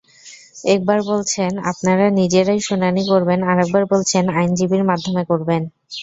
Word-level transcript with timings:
একবার 0.65 0.99
বলছেন, 1.03 1.51
আপনারা 1.71 2.05
নিজেরাই 2.19 2.61
শুনানি 2.67 3.03
করবেন, 3.11 3.39
আরেকবার 3.43 3.83
বলছেন 3.93 4.23
আইনজীবীর 4.39 4.83
মাধ্যমে 4.83 5.23
করবেন। 5.25 5.61